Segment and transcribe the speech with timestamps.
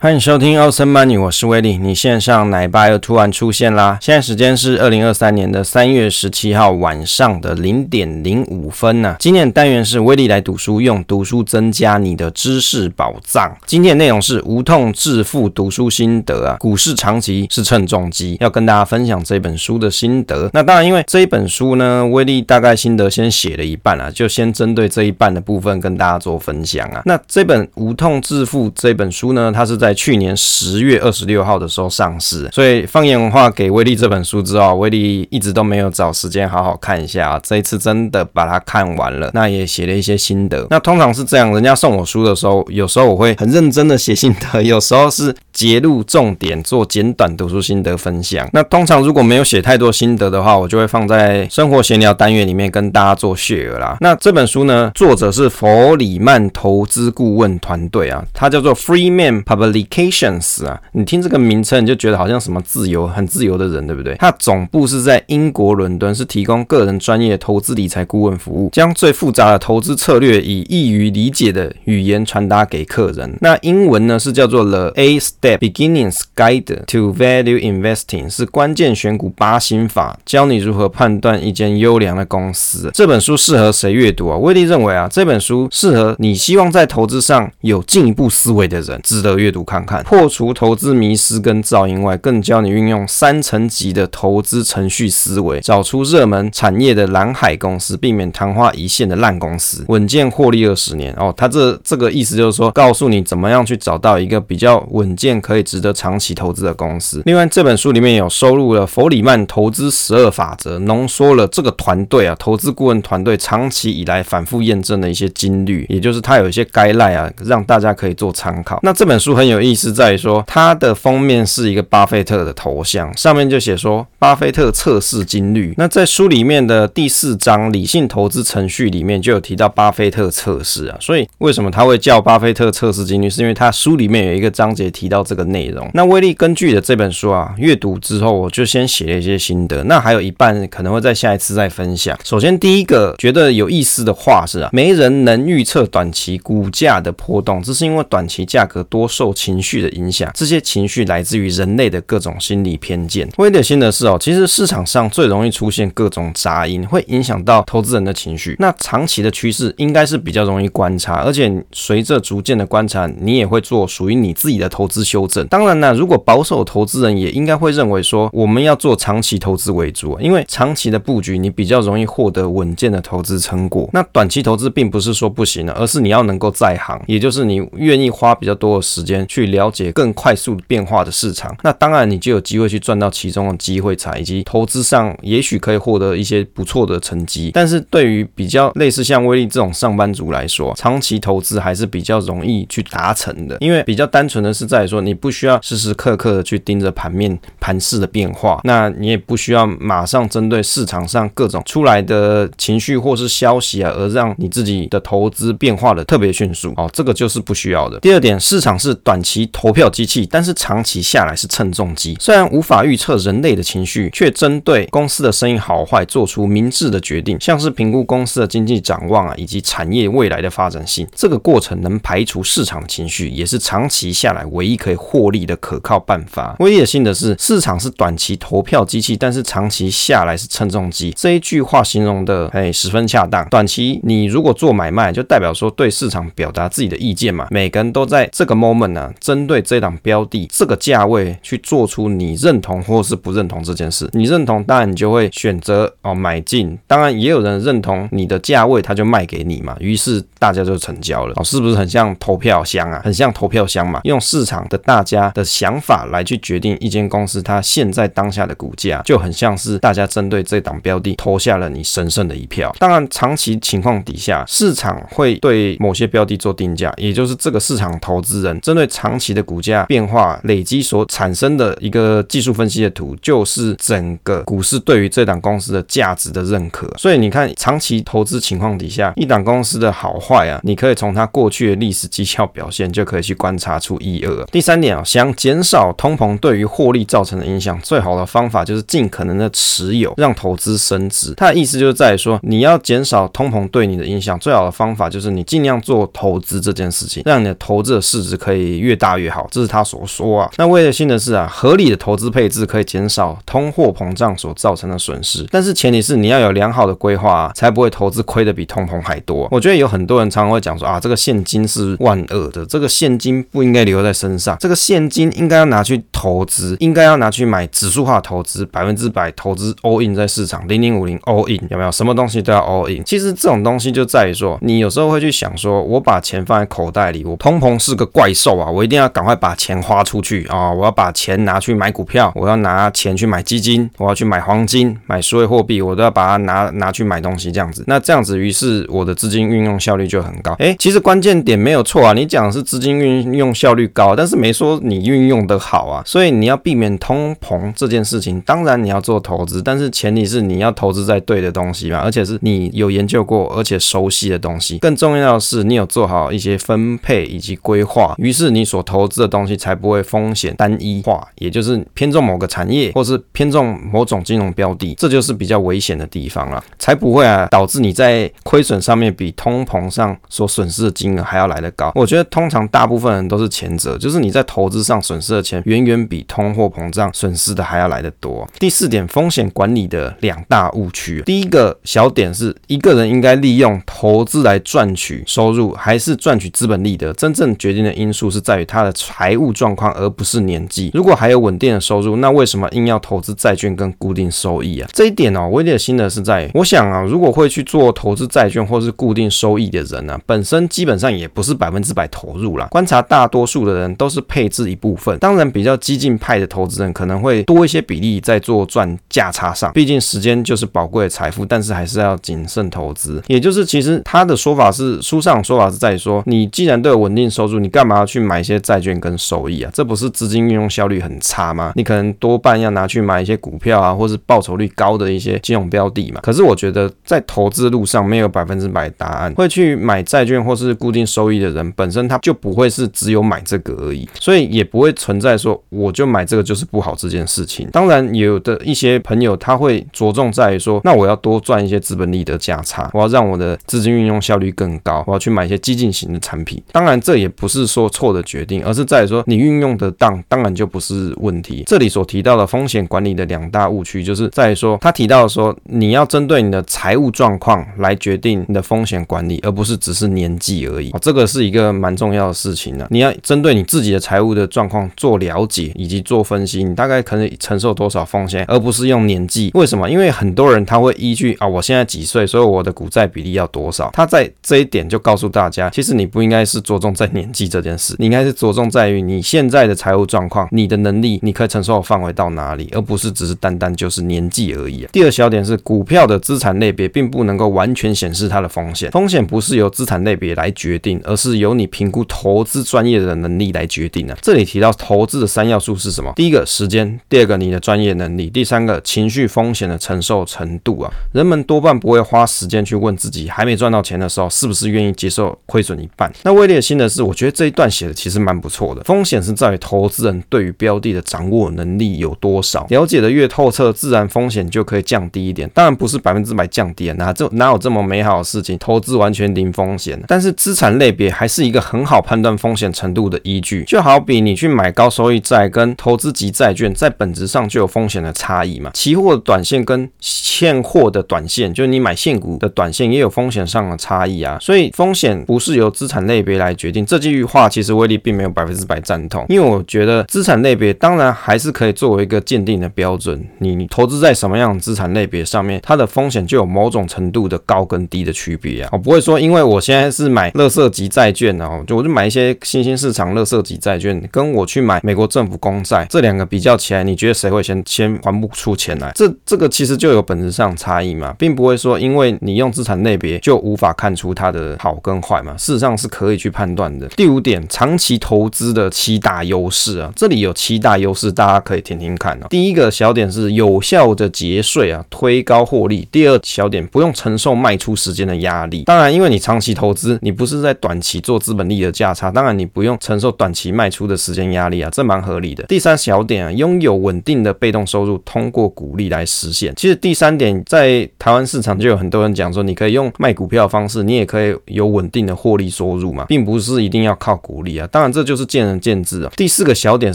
[0.00, 1.76] 欢迎收听《Awesome Money》，我是威利。
[1.76, 3.98] 你线上奶爸又突然出现啦！
[4.00, 13.52] 现在时间是二零二三年的三月十七号晚上的零点零五分呢、今天的单元是威利来读书，用读书增加你的知识宝藏。
[13.66, 16.56] 今天的内容是无痛致富读书心得啊！
[16.60, 20.48] 股市长期是称重机，要跟大家分享这本书的心得。
[20.52, 27.02] 那当然，因为这一本书呢，威利大概心得先写了一半啊，就先针对这一半的部分跟大家做分享啊。
[27.04, 37.40] 那这本《无痛致富》这本书呢，它是在在去年十月二十六号的时候上市，所以放眼文化给威利这本书之后，威利一直都没有找时间好好看一下啊。
[37.42, 40.66] 这一次真的把它看完了，那也写了一些心得。
[40.68, 48.46] 那通常是这样，人家送我书的时候，有时候我会很认真的写心得， 有时候是截录重点做简短读书心得分享。
[48.52, 53.96] 那通常如果没有写太多心得的话，我就会放在生活闲聊单元里面跟大家做 share 啦。
[54.02, 59.77] 那这本书呢，作者是佛里曼投资顾问团队啊，它叫做 Freeman Public。
[59.78, 64.16] Publications 啊，你听这个名称你就觉得好像什么自由、很自由的人，对不对？
[64.18, 73.36] 它总部是在英国伦敦，是提供个人专业投资理财顾问服务，将最复杂的投资策略以易于理解的语言传达给客人。
[73.40, 82.90] 那英文呢是叫做 The A Step Beginner's Guide to Value Investing，是关键选股八心法，教你如何判断一间优良的公司。
[82.92, 84.36] 这本书适合谁阅读啊？
[84.36, 89.58] 威利认为啊，这本书适合你希望在投资上有进一步思维的人，值得阅读。
[89.68, 101.14] 看看破除投资迷失跟噪音外，更教你运用三层级的投资程序思维，找出热门产业的蓝海公司，避免昙花一现的烂公司，稳健获利二十年。
[101.18, 107.20] 哦，他这这个意思就是说，告诉你怎么样去找到一个比较稳健、可以值得长期投资的公司。
[107.26, 118.80] 另外，这本书里面有收录了弗里曼投资十二法则，浓缩了这个团队啊，投资顾问团队长期以来反复验证的一些金律，也就是他有一些 guideline 啊，让大家可以做参考。
[118.82, 119.57] 那这本书很有。
[119.60, 125.74] 意思在于说，它的封面是一个巴菲特的头像，上面就写说巴菲特测试金律。
[125.76, 133.28] 那在书里面的第四章理性投资程序里面就有提到巴菲特测试啊，所以为什么他会叫巴菲特测试金律？
[133.28, 135.88] 是因为他书里面有一个章节提到这个内容。
[135.94, 142.18] 那威利根据的这本书啊，阅读之后我就先写了一些心得，那还有一半可能会在下一次再分享。
[142.24, 153.26] 首先第一个觉得有意思的话是啊，没人能预测短期股价的波动，这是因为短期价格多受情绪的影响，这些情绪来自于人类的各种心理偏见。
[153.38, 158.54] 威利心的是哦，其实市场上最容易出现各种杂音，会影响到投资人的情绪。
[158.58, 165.46] 那长期的趋势应该是比较容易观察，而且随着逐渐的观察，你也会做属于你自己的投资修正。
[165.46, 173.88] 当然呢，如果保守投资人也应该会认为说，我们要做长期投资为主，因为长期的布局你比较容易获得稳健的投资成果。
[173.94, 179.48] 那短期投资并不是说不行的，而是你要能够在行，也就是你愿意花比较多的时间去去。
[179.48, 187.50] 了解更快速变化的市场，那当然你就有机会去赚到其中的机会财，以及投资上也许可以获得一些不错的成绩。
[187.54, 207.98] 但是对于比较类似像威利这种上班族来说，长期投资还是比较容易去达成的，因为比较单纯的是在说，你不需要时时刻刻的去盯着盘面盘势的变化，那你也不需要马上针对市场上各种出来的情绪或是消息啊，而让你自己的投资变化的特别迅速哦，这个就是不需要的。
[208.00, 209.18] 第二点，市场是短。
[209.28, 212.16] 其投票机器，但是长期下来是称重机。
[212.18, 221.06] 虽然无法预测人类的情绪，却针对公司的生意好坏做出明智的决定，像是评估公司的经济展望啊，以及产业未来的发展性。
[221.14, 226.56] 这个过程能排除市场情绪，也是长期下来唯一可以获利的可靠办法。
[226.60, 231.12] 威利的是，市场是短期投票机器，但是长期下来是称重机。
[231.16, 233.46] 这一句话形容的哎十分恰当。
[233.50, 237.48] 短期你如果做买卖，就代表说对市场表达自己的意见嘛。
[237.50, 253.00] 每个人都在这个 moment 呢、针对这档标的这个价位去做出你认同或是不认同这件事，你认同当然你就会选择哦买进，当然也有人认同你的价位，他就卖给你嘛，于是大家就成交了哦，是不是很像投票箱啊？
[253.04, 262.74] 很像投票箱嘛，用市场的大家的想法来去决定一间公司它现在当下的股价，就很像是大家针对这档标的投下了你神圣的一票。
[262.78, 269.84] 当然，长期情况底下，市场会对某些标的做定价，也就是这个市场投资人针对长期的股价。
[269.84, 276.90] 变化累积所产生的一个技术分析的图，就是整个股市对于这档公司的价值的认可。
[276.96, 284.44] 所以你看，长期投资情况底下，一档公司的好坏啊，你可以从它过去的历史绩效表现就可以去观察出一二。
[284.46, 284.78] 第三。
[284.78, 291.34] 点啊，想减少通膨对于获利造成的影响，最好的方法就是尽可能的持有，让投资升值。
[291.36, 299.46] 它的意思就是在于说，你要减少通膨对你的影响，最好的方法就是你尽量做投资这件事情，让你的投资的市值可以越越大越好。
[299.50, 300.50] 这是他所说啊。
[300.56, 309.46] 那为了信的是啊，合理的投资配置可以减少通货膨胀所造成的损失，但是前提是你要有良好的规划啊，才不会投资亏得比通膨还多。
[309.50, 321.92] 我觉得有很多人常常会讲说啊，这个现金是万恶的，这个现金不应该留在身上，这个现金应该要拿去投资，应该要拿去买指数化投资，百分之百投资 all in 在市场，零零五零 all in 有没有？
[321.92, 323.02] 什么东西都要 all in。
[323.04, 337.82] 其实这种东西就在于说，你有时候会去想说，我把钱放在口袋里，我通膨是个怪兽啊，我一定要赶快把钱花出去啊，我要把钱拿去买股票，我要拿钱去买基金，我要去买黄金，买数位货币，我都要把它拿拿去买东西这样子。
[337.88, 340.54] 那这样子，于是我的资金运用效率就很高。
[340.60, 346.00] 诶，其实关键点没有错啊，你讲的是资金运用效率高，但是没说你运用的好啊。
[346.06, 354.78] 所以你要避免通膨这件事情，当然你要做投资，但是前提是你要投资在对的东西嘛，而且是你有研究过而且熟悉的东西。
[354.78, 371.90] 更重要的是，你有做好一些分配以及规划，于是你所投资的东西才不会风险单一化，也就是偏重某个产业，或是偏重某种金融标的，这就是比较危险的地方了，才不会啊导致你在亏损上面比通膨上所损失的金额还要来得高。
[371.94, 378.46] 我觉得通常大部分人都是前者，就是你在投资上损失的钱远远比通货膨胀损失的还要来得多。
[378.58, 381.22] 第四点，风险管理的两大误区。
[381.24, 390.90] 第一个小点是一个人应该利用投资来赚取收入，还是赚取资本利得，真正决定的因素是在于他的财务状况，而不是年纪。
[390.94, 394.88] 如果还有稳定的收入，那为什么硬要投资债券跟固定收益啊？
[394.92, 402.66] 这一点哦，威廉的心得是在，我想啊，如果会去做投资债券或是固定收益的人呢、本身基本上也不是百分之百投入啦。
[402.70, 413.22] 观察大多数的人都是配置一部分，当然比较激进派的投资人可能会多一些比例在做赚价差上，毕竟时间就是宝贵的财富，但是还是要谨慎投资。
[413.26, 419.70] 也就是其实他的说法是，书上说法是在说，你既然都有稳定收入，你干嘛要去买些债券跟收益啊？
[419.72, 421.72] 这不是资金运用效率很差吗？
[421.76, 426.20] 你可能多半要拿去买一些股票啊，或是报酬率高的一些金融标的嘛。
[426.22, 437.68] 可是我觉得在投资路上没有百分之百答案，会去买债券或是固定收益的人本身他就不会是只有买这个而已，所以也不会存在说我就买这个就是不好这件事情。
[437.70, 446.62] 当然有的一些朋友他会着重在于说，那我要多赚一些资本利得价差，我要让我的资金运用效率更高，我要去买一些激进型的产品。
[446.72, 451.64] 当然这也不是说错的决决定，而是在于说你运用得当，当然就不是问题。
[451.66, 460.94] 这里所提到的风险管理的两大误区，就是在说他提到说你要针对你的财务状况来决定你的风险管理，而不是只是年纪而已。
[461.00, 462.86] 这个是一个蛮重要的事情呢。
[462.90, 469.50] 你要针对你自己的财务的状况做了解以及做分析，你大概可能承受多少风险，而不是用年纪。
[469.54, 469.90] 为什么？
[469.90, 473.90] 因为很多人他会依据啊，我现在几岁，所以我的股债比例要多少。
[473.94, 484.86] 他在这一点就告诉大家，其实你不应该是着重在年纪这件事，你应该是着重在于你现在的财务状况，你的能力，你可以承受的范围到哪里，而不是只是单单就是年纪而已。
[484.92, 494.16] 第二小点是，股票的资产类别并不能够完全显示它的风险，风险不是由资产类别来决定，而是由你评估投资专业的能力来决定的。
[494.20, 496.12] 这里提到投资的三要素是什么？
[496.16, 500.90] 第一个时间，第二个你的专业能力，第三个情绪风险的承受程度啊。
[501.12, 506.10] 人们多半不会花时间去问自己，还没赚到钱的时候，是不是愿意接受亏损一半？
[506.22, 508.82] 那威廉心的是，我觉得这一段写的其实也是蛮不错的。
[508.84, 515.48] 风险是在于投资人对于标的的掌握能力有多少，了解的越透彻，自然风险就可以降低一点。
[515.52, 518.56] 当然不是百分之百降低啊，哪这哪有这么美好的事情？
[518.58, 523.64] 投资完全零风险，但是资产类别还是一个很好判断风险程度的依据。
[523.64, 528.70] 就好比你去买高收益债跟投资级债券，在本质上就有风险的差异嘛。
[528.72, 534.38] 期货的短线跟现货的短线，就是你买现股的短线也有风险上的差异啊。
[534.40, 536.86] 所以风险不是由资产类别来决定。
[536.86, 543.22] 这句话其实威力并没有百分之百赞同，因为我觉得资产类别当然还是可以作为一个鉴定的标准。
[543.38, 548.68] 你你投资在什么样资产类别上面，它的风险就有某种程度的高跟低的区别啊。
[548.72, 558.92] 我不会说，因为我现在是买垃圾级债券哦，就我就买一些新兴市场垃圾级债券，跟我去买美国政府公债，这两个比较起来，你觉得谁会先先还不出钱来？
[558.94, 566.86] 这这个其实就有本质上差异嘛，并不会说因为你用资产类别就无法看出它的好跟坏嘛，事实上是可以去判断的。
[566.88, 572.26] 第五点，长期期投资的七大优势啊，这里有七大优势，大家可以听听看啊。
[572.28, 575.88] 第一个小点是有效的节税啊，推高获利。
[575.90, 578.64] 第二小点，不用承受卖出时间的压力。
[578.64, 585.44] 当然，因为你长期投资，你不是在短期做资本利的价差，当然你不用承受短期卖出的时间压力啊，这蛮合理的。
[585.44, 589.54] 第三小点啊，拥有稳定的被动收入，通过股利来实现。
[589.56, 597.66] 其实第三点，在台湾市场就有很多人讲说，你可以用卖股票的方式，你也可以有稳定的获利收入嘛，并不是一定要靠股利啊。
[597.78, 599.12] 当然，这就是见仁见智啊。
[599.16, 599.94] 第四个小点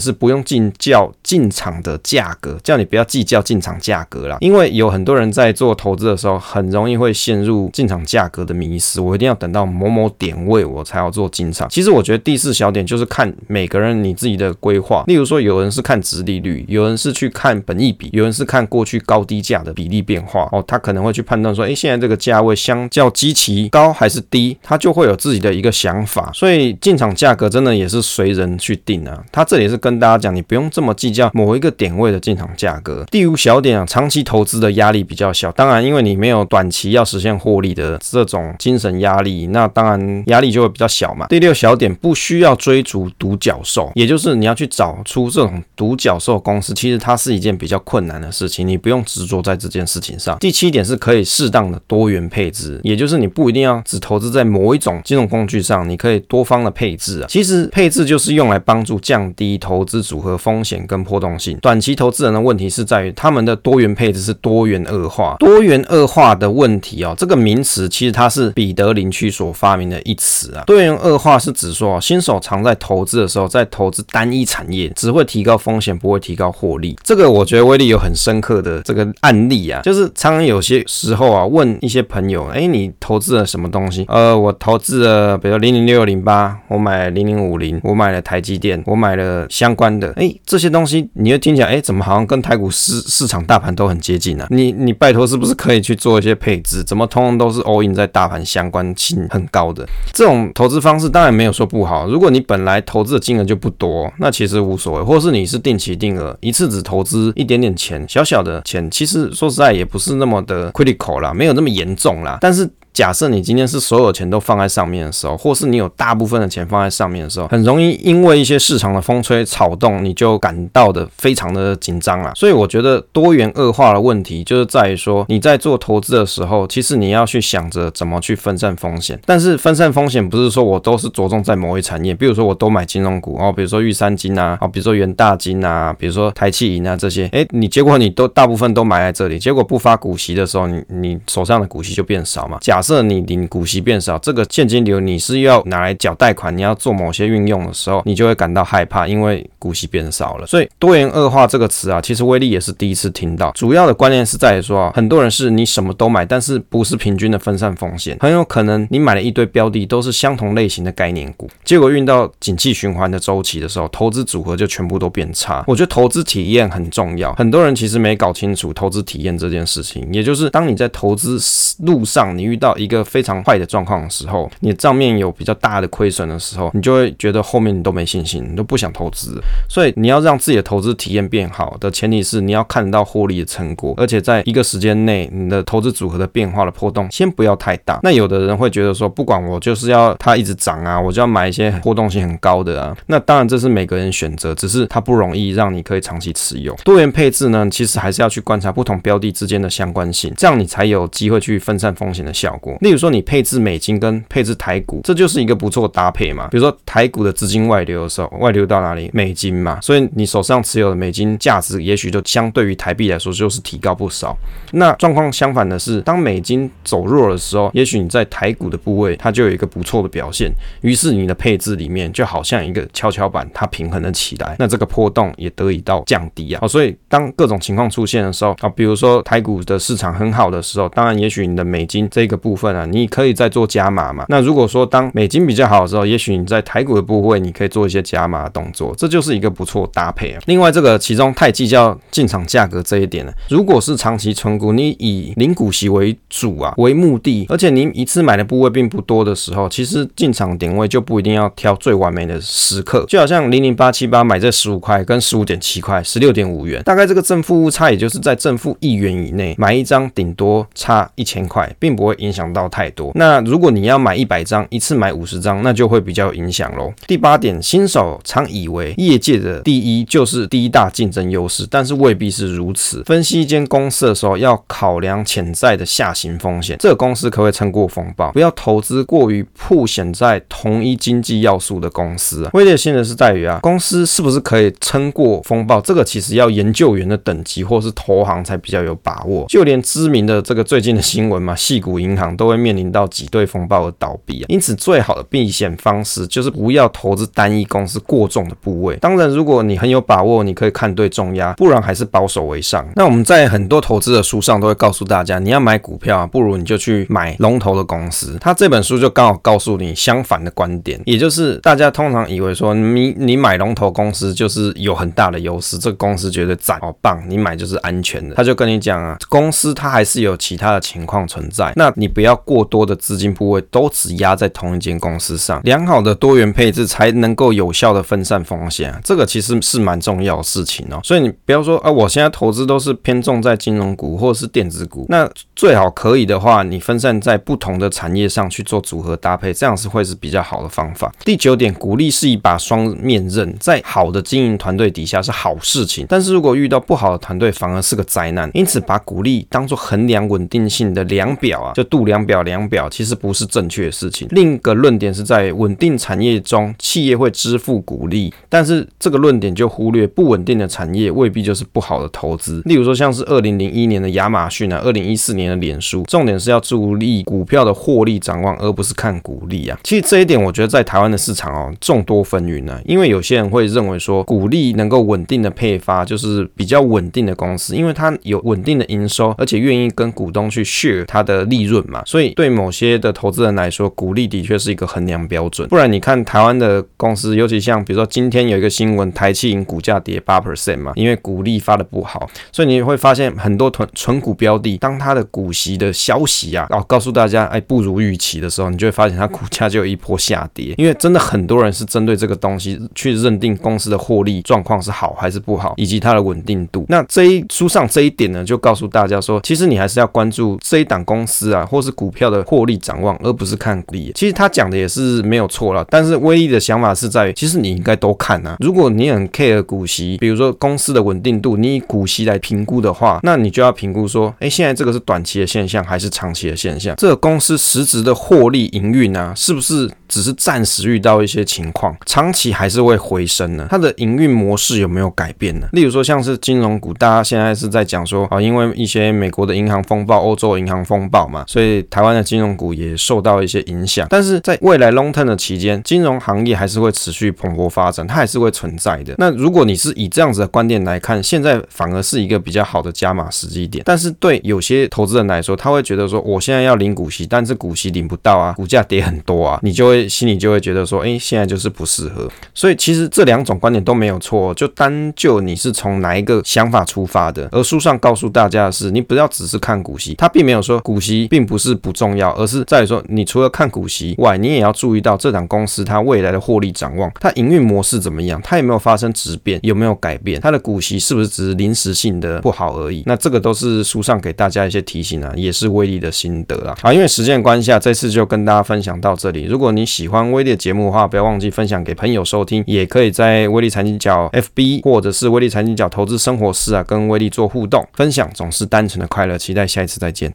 [0.00, 9.02] 是不用计较进场的价格，叫你不要计较进场价格啦，因为有很多人在做投资的时候，很容易会陷入进场价格的迷失。
[9.02, 11.68] 我一定要等到某某点位，我才要做进场。
[11.68, 15.04] 其实我觉得第四小点就是看每个人你自己的规划。
[15.06, 20.48] 例如说，有人是看殖利率，有人是去看本益比，有人是看过去高低价的比例变化。
[20.52, 26.30] 哦，他可能会去判断说，诶，现在这个价位相较基期高还是低，他就会有自己的一个想法。
[26.32, 29.22] 所以进场价格真的也是随人去定啊。
[29.32, 33.04] 他这里是跟大家讲，你不用这么计较某一个点位的进场价格。
[33.10, 35.50] 第五小点啊，长期投资的压力比较小。
[35.52, 41.26] 当然，因为你没有短期要实现获利的这种精神压力，那当然压力就会比较小嘛。
[41.28, 50.38] 第六小点，不需要追逐独角兽，也就是你要去找出这种独角兽公司，其实它是一件比较困难的事情，你不用执着在这件事情上。
[50.38, 57.26] 第七点是可以适当的多元配置，也就是你不一定要只投资在某一种金融工具上，你可以多方的配置啊。
[57.28, 61.58] 其实配置就是用来帮助降低投资组合风险跟波动性。
[61.60, 70.62] 短期投资人的问题是在于他们的多元配置是多元恶化，多元恶化的问题哦，这个名词其实它是彼得林区所发明的一词啊。
[70.66, 76.96] 多元恶化是指说新手常在投资的时候，在投资单一产业，只会提高风险，不会提高获利。
[77.02, 84.04] 这个我觉得威力有很深刻的这个案例啊，就是常常有些时候啊，问一些朋友，哎，你投资了什么东西？
[84.08, 94.44] 呃，我投资了，比如零零六六零八，我买零零五零，我买了台积电，我买了相关的，哎，这些东西你又听起来，哎，怎么好像跟台股市市场大盘都很接近呢？
[94.44, 94.48] 啊？
[94.50, 96.82] 你你拜托，是不是可以去做一些配置？
[96.82, 101.08] 怎么通通都是 all in 在大盘相关性很高的这种投资方式？
[101.08, 102.06] 当然没有说不好。
[102.08, 105.04] 如果你本来投资的金额就不多，那其实无所谓。
[105.04, 112.38] 或是你是定期定额，一次只投资一点点钱，小小的钱，其实说实在也不是那么的 critical 啦，没有那么严重啦。
[112.40, 112.70] 但是。
[112.94, 122.32] 假设你今天是所有钱都放在上面的时候，或是你有大部分的钱放在上面的时候，很容易因为一些市场的风吹草动，你就感到的非常的紧张啊。
[122.36, 129.18] 所以我觉得多元恶化的问题就是在于说，你在做投资的时候，其实你要去想着怎么去分散风险。
[129.26, 142.58] 但是分散风险不是说我都是着重在某一产业，比如说我都买金融股哦，比如说玉山金啊，哦，比如说元大金啊，比如说台企银啊这些，诶，你结果你都大部分都买在这里，结果不发股息的时候，你你手上的股息就变少嘛。
[142.60, 150.46] 假设你领股息变少，这个现金流你是要拿来缴贷款，你要做某些运用的时候，你就会感到害怕，因为股息变少了。
[150.46, 153.50] 所以多元恶化这个词啊，其实威力也是第一次听到。
[153.52, 165.64] 主要的观念是在于说啊，很多人是你什么都买，但是不是平均的分散风险，很有可能你买了一堆标的都是相同类型的概念股，结果运到景气循环的周期的时候，投资组合就全部都变差。
[165.66, 171.38] 我觉得投资体验很重要，很多人其实没搞清楚投资体验这件事情，也就是当你在投资
[171.80, 179.40] 路上，你遇到一个非常坏的状况的时候，你账面有比较大的亏损的时候，你就会觉得后面你都没信心，你都不想投资。
[179.68, 188.00] 所以你要让自己的投资体验变好的前提是你要看得到获利的成果，而且在一个时间内，你的投资组合的变化的波动先不要太大。
[188.02, 192.96] 那有的人会觉得说，不管我就是要它一直涨啊，我就要买一些波动性很高的啊。
[193.06, 196.74] 那当然这是每个人选择，只是它不容易让你可以长期持有。
[196.84, 202.63] 多元配置呢，其实还是要去观察不同标的之间的相关性，这样你才有机会去分散风险的效果。
[202.80, 206.48] 例如说你配置美金跟配置台股，这就是一个不错搭配嘛。
[206.48, 209.10] 比如说台股的资金外流的时候，外流到哪里？
[209.12, 209.78] 美金嘛。
[209.80, 214.36] 所以你手上持有的美金价值，也许就相对于台币来说，就是提高不少。
[214.72, 220.52] 那状况相反的是，当美金走弱的时候，也许你在台股的部位，它就有一个不错的表现。
[220.82, 226.66] 于是你的配置里面就好像一个跷跷板，它平衡了起来，那这个波动也得以到降低啊。
[226.66, 234.26] 所以当各种情况出现的时候啊，比如说台股的市场很好的时候，当然也许你的美金这个部部分啊，你可以再做加码嘛。
[234.28, 240.40] 那如果说当美金比较好的时候，也许你在台股的部位，你可以做一些加码动作，这就是一个不错搭配啊。
[240.46, 253.04] 另外，这个其中太计较进场价格这一点呢，如果是长期存股，你以领股息为主啊为目的，而且你一次买的部位并不多的时候，其实进场点位就不一定要挑最完美的时刻。
[253.08, 263.12] 就好像零零八七八买这十五块跟十五点七块，十六点五元，大概这个正负误差也就是在正负一元以内，买一张顶多差一千块，并不会影响到太多。
[263.14, 266.92] 那如果你要买一百张，一次买五十张，那就会比较有影响喽。
[267.06, 273.02] 第八点，新手常以为业界的第一就是第一大竞争优势，但是未必是如此。
[273.04, 278.32] 分析一间公司的时候，要考量潜在的下行风险，这个公司可不可以撑过风暴？
[278.32, 282.50] 不要投资过于曝险在同一经济要素的公司啊。
[282.54, 285.80] 威力的是在于啊，公司是不是可以撑过风暴？
[285.80, 289.46] 这个其实要研究员的等级或是投行才比较有把握。
[289.48, 294.46] 就连知名的这个最近的新闻嘛，矽谷银行都会面临到挤兑风暴而倒闭啊。
[294.48, 298.96] 因此，最好的避险方式就是不要投资单一公司过重的部位。
[298.96, 302.86] 当然，如果你很有把握，你可以看对重压，不然还是保守为上。
[302.96, 308.38] 那我们在很多投资的书上都会告诉大家，你要买股票啊，不如你就去买龙头的公司。
[308.40, 318.34] 他这本书就刚好告诉你相反的观点，也就是大家通常以为说你你买龙头公司就是有很大的优势，这个公司绝对赞好棒，你买就是安全的。
[318.36, 330.98] 他就跟你讲啊，公司它还是有其他的情况存在，那你不要不要过多的资金部位都只压在同一间公司上，良好的多元配置才能够有效的分散风险啊，这个其实是蛮重要的事情哦。
[331.04, 341.12] 所以你不要说啊，我现在投资都是偏重在金融股或者是电子股，那最好可以的话，你分散在不同的产业上去做组合搭配，这样是会是比较好的方法。
[341.26, 348.50] 第九点，鼓励是一把双面刃，在好的经营团队底下是好事情，但是如果遇到不好的团队，反而是个灾难。
[348.54, 354.26] 因此，把鼓励当做衡量稳定性的量表啊，就度量表量表，其实不是正确的事情。
[354.30, 362.62] 另一个论点是在稳定产业中，企业会支付股利，但是这个论点就忽略不稳定的产业未必就是不好的投资。
[362.64, 369.78] 例如说，像是二零零一年的亚马逊啊，二零一四年的脸书，重点是要注意股票的获利展望，而不是看股利啊。
[369.82, 372.80] 其实这一点，我觉得在台湾的市场哦，众多纷纭呢。
[372.84, 381.93] 因为有些人会认为说，股利能够稳定的配发，就是比较稳定的公司，因为它有稳定的营收，而且愿意跟股东去 share 它的利润嘛。
[382.06, 385.68] 所以对某些的投资人来说，股利的确是一个衡量标准。
[385.68, 400.74] 不然你看台湾的公司，尤其像比如说今天有一个新闻，台企银股价跌八 percent 嘛，因为股利发的不好，所以你会发现很多囤存股标的，当它的股息的消息啊，然后告诉大家，哎，不如预期的时候，你就会发现它股价就有一波下跌。
[400.76, 406.86] 因为真的很多人是针对这个东西去认定公司的获利状况是好还是不好，以及它的稳定度。
[406.88, 414.10] 那这一书上这一点呢，就告诉大家说，其实你还是要关注这一档公司啊，或是股票的获利展望，而不是看股利。
[414.14, 418.56] 其实他讲的也是没有错了，但是威力的想法是在于，其实你应该都看啊。
[418.60, 426.94] 如果你很 care 股息，比如说公司的稳定度，你以股息来评估的话，那你就要评估说，哎，现在这个是短期的现象还是长期的现象？
[426.96, 433.66] 这个公司实质的获利营运啊，是不是只是暂时遇到一些情况，长期还是会回升呢？
[433.70, 435.66] 它的营运模式有没有改变呢？
[435.72, 444.06] 例如说像是金融股，大家现在是在讲说啊，因为一些美国的银行风暴、欧洲银行风暴嘛，所以台湾的金融股也受到一些影响。
[444.10, 449.14] 但是在未来 long term 的期间，金融行业还是会持续蓬勃发展，它还是会存在的。
[449.18, 453.82] 那如果你是以这样子的观点来看，现在反而是一个比较好的加码时机点。
[453.86, 462.28] 但是对有些投资人来说，他会觉得说，我现在要领股息，但是股息领不到啊，股价跌很多啊，你就会心里就会觉得说，哎，现在就是不适合。
[462.52, 467.48] 所以其实这两种观点都没有错，就单就你是从哪一个想法出发的。
[467.52, 483.02] 而书上告诉大家的是，你不要只是看股息，他并没有说股息并不是是不重要，而是在于说，你除了看股息外，你也要注意到这档公司它未来的获利展望，它营运模式怎么样，它有没有发生质变，有没有改变，它的股息是不是只是临时性的不好而已。
[483.06, 486.76] 那这个都是书上给大家一些提醒啊，也是威力的心得啊。
[486.82, 489.44] 好，因为时间关系啊，这次就跟大家分享到这里。
[489.44, 499.38] 如果你喜欢威力的节目的话，不要忘记分享给朋友收听，也可以在威力财经角 FB 或者是威力财经角投资生活室啊，跟威力做互动分享，总是单纯的快乐。
[499.38, 500.32] 期待下一次再见。